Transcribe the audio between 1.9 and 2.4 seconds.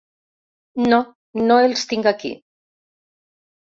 tinc aquí.